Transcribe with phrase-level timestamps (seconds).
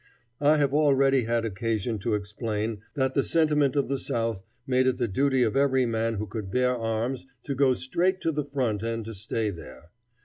[0.39, 4.97] I have already had occasion to explain that the sentiment of the South made it
[4.97, 8.81] the duty of every man who could bear arms to go straight to the front
[8.81, 9.91] and to stay there.